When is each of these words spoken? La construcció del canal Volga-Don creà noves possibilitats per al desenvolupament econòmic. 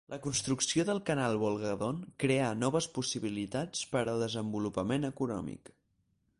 La 0.11 0.17
construcció 0.21 0.85
del 0.87 1.01
canal 1.09 1.37
Volga-Don 1.43 1.99
creà 2.23 2.49
noves 2.63 2.89
possibilitats 2.97 3.85
per 3.95 4.03
al 4.05 4.25
desenvolupament 4.27 5.09
econòmic. 5.15 5.75